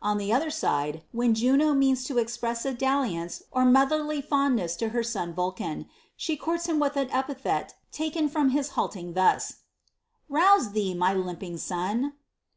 [0.00, 4.90] On the other side, when Juno means to express a dalliance or motherly fondness to
[4.90, 9.54] her son Vulcan, she courts him with an epithet taken from his halting, thus,
[10.28, 12.12] Rouse thee, my limping son